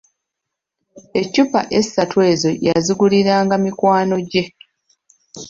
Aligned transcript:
Eccupa 1.19 1.61
essatu 1.79 2.17
ezo 2.31 2.49
yaziguliranga 2.67 3.55
mikwano 3.63 4.15
gye. 4.31 4.43